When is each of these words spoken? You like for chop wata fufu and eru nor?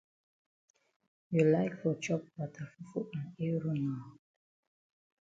You 1.29 1.43
like 1.53 1.75
for 1.83 1.95
chop 1.99 2.23
wata 2.37 2.63
fufu 2.71 2.99
and 3.17 3.29
eru 3.47 3.71
nor? 3.85 4.05